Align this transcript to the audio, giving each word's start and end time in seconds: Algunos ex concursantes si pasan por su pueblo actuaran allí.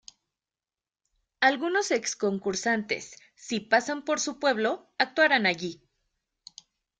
Algunos 1.49 1.91
ex 1.97 2.15
concursantes 2.23 3.03
si 3.35 3.59
pasan 3.59 4.03
por 4.03 4.19
su 4.19 4.39
pueblo 4.39 4.89
actuaran 4.97 5.45
allí. 5.45 5.83